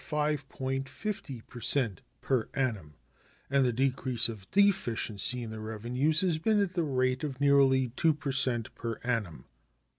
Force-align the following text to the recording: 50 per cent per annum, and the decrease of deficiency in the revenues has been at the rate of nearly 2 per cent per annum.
50 0.03 1.41
per 1.41 1.59
cent 1.61 2.01
per 2.21 2.49
annum, 2.55 2.95
and 3.51 3.63
the 3.63 3.71
decrease 3.71 4.27
of 4.29 4.49
deficiency 4.49 5.43
in 5.43 5.51
the 5.51 5.59
revenues 5.59 6.21
has 6.21 6.39
been 6.39 6.59
at 6.59 6.73
the 6.73 6.81
rate 6.83 7.23
of 7.23 7.39
nearly 7.39 7.89
2 7.89 8.15
per 8.15 8.31
cent 8.31 8.73
per 8.73 8.95
annum. 9.03 9.45